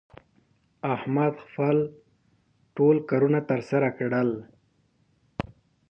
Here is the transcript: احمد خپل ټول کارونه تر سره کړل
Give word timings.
احمد 0.93 1.33
خپل 1.45 1.77
ټول 2.75 2.95
کارونه 3.09 3.39
تر 3.49 3.59
سره 3.69 3.87
کړل 3.97 4.29